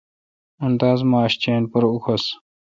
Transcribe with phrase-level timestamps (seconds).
[0.59, 2.23] ممتاز ماݭہ چین پر اوکھس۔